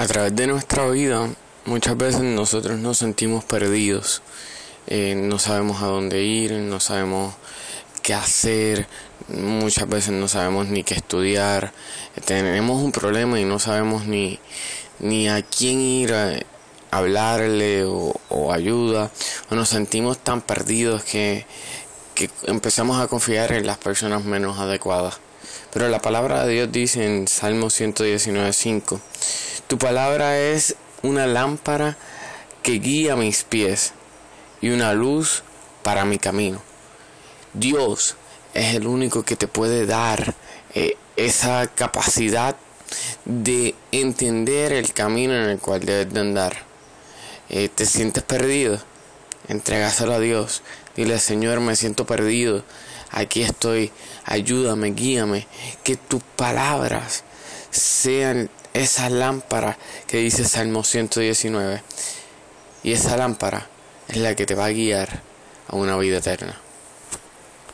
[0.00, 1.28] A través de nuestra vida,
[1.66, 4.22] muchas veces nosotros nos sentimos perdidos.
[4.86, 7.34] Eh, no sabemos a dónde ir, no sabemos
[8.02, 8.86] qué hacer,
[9.28, 11.74] muchas veces no sabemos ni qué estudiar.
[12.24, 14.38] Tenemos un problema y no sabemos ni,
[15.00, 16.32] ni a quién ir a
[16.90, 19.10] hablarle o, ayuda.
[19.50, 21.44] O nos sentimos tan perdidos que,
[22.14, 25.20] que empezamos a confiar en las personas menos adecuadas.
[25.74, 28.98] Pero la palabra de Dios dice en Salmo 119.5
[29.70, 30.74] tu palabra es
[31.04, 31.96] una lámpara
[32.64, 33.92] que guía mis pies
[34.60, 35.44] y una luz
[35.84, 36.60] para mi camino.
[37.54, 38.16] Dios
[38.52, 40.34] es el único que te puede dar
[40.74, 42.56] eh, esa capacidad
[43.24, 46.56] de entender el camino en el cual debes de andar.
[47.48, 48.80] Eh, te sientes perdido,
[49.46, 50.62] entregaselo a Dios.
[50.96, 52.64] Dile, Señor, me siento perdido.
[53.12, 53.92] Aquí estoy.
[54.24, 55.46] Ayúdame, guíame.
[55.84, 57.22] Que tus palabras
[57.70, 61.82] sean esa lámpara que dice Salmo 119.
[62.82, 63.68] Y esa lámpara
[64.08, 65.20] es la que te va a guiar
[65.68, 66.58] a una vida eterna.